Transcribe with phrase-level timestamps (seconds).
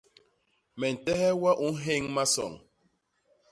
[0.79, 2.53] Me ntehe we u nhéñ masoñ.